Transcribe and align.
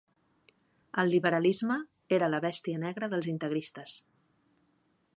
El 1.03 1.11
liberalisme 1.15 1.77
era 2.19 2.31
la 2.35 2.41
bèstia 2.49 2.83
negra 2.87 3.13
dels 3.15 3.31
integristes. 3.37 4.03